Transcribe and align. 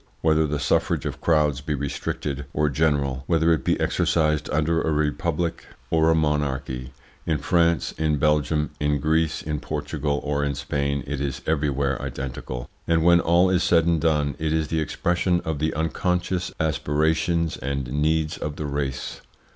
Whether 0.21 0.47
the 0.47 0.57
suffrage 0.57 1.05
of 1.05 1.21
crowds 1.21 1.61
be 1.61 1.75
restricted 1.75 2.45
or 2.53 2.69
general, 2.69 3.23
whether 3.27 3.53
it 3.53 3.63
be 3.63 3.79
exercised 3.79 4.49
under 4.51 4.81
a 4.81 4.91
republic 4.91 5.67
or 5.91 6.09
a 6.09 6.15
monarchy, 6.15 6.91
in 7.27 7.37
France, 7.37 7.91
in 7.99 8.17
Belgium, 8.17 8.71
in 8.79 8.97
Greece, 8.99 9.43
in 9.43 9.59
Portugal, 9.59 10.19
or 10.23 10.43
in 10.43 10.55
Spain, 10.55 11.03
it 11.05 11.21
is 11.21 11.43
everywhere 11.45 12.01
identical; 12.01 12.67
and, 12.87 13.03
when 13.03 13.19
all 13.19 13.51
is 13.51 13.61
said 13.61 13.85
and 13.85 14.01
done, 14.01 14.35
it 14.39 14.51
is 14.51 14.69
the 14.69 14.79
expression 14.81 15.39
of 15.41 15.59
the 15.59 15.71
unconscious 15.75 16.51
aspirations 16.59 17.55
and 17.57 17.91
needs 17.93 18.39
of 18.39 18.55
the 18.55 18.65
race. 18.65 19.21